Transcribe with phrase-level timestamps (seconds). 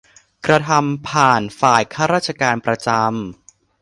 [0.47, 3.03] กระทำผ่านฝ่ายข้าราชการประจำ